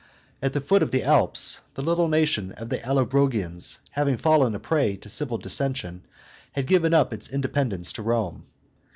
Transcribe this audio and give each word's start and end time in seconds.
At 0.41 0.53
the 0.53 0.61
foot 0.61 0.81
of 0.81 0.89
the 0.89 1.03
Alps, 1.03 1.59
the 1.75 1.83
little 1.83 2.07
nation 2.07 2.53
of 2.53 2.69
Allobrogians, 2.71 3.77
having 3.91 4.17
fallen 4.17 4.55
a 4.55 4.59
prey 4.59 4.97
to 4.97 5.09
civil 5.09 5.37
dissension, 5.37 6.07
had 6.53 6.65
given 6.65 6.91
up 6.91 7.13
its 7.13 7.29
independence 7.31 7.93
to 7.93 8.01
Rome. 8.01 8.47